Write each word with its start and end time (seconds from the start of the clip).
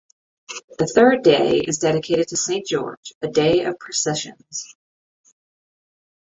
The 0.79 0.87
third 0.87 1.21
day 1.21 1.59
is 1.59 1.77
dedicated 1.77 2.29
to 2.29 2.35
St. 2.35 2.65
George, 2.65 3.13
a 3.21 3.27
day 3.27 3.65
of 3.65 3.77
processions. 3.77 4.75